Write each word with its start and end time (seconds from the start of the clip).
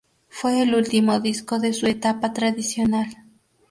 Fue 0.29 0.63
el 0.63 0.73
último 0.73 1.19
disco 1.19 1.59
de 1.59 1.73
su 1.73 1.85
etapa 1.85 2.33
"tradicional". 2.33 3.15